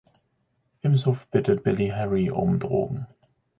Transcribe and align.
Im 0.81 0.95
Suff 0.95 1.27
bittet 1.27 1.61
Billie 1.61 1.93
Harry 1.95 2.31
um 2.31 2.57
Drogen. 2.57 3.05